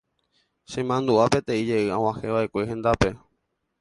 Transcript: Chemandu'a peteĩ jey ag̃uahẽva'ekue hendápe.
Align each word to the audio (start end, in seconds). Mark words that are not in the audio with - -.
Chemandu'a 0.71 1.25
peteĩ 1.35 1.61
jey 1.67 1.85
ag̃uahẽva'ekue 1.99 2.63
hendápe. 2.73 3.09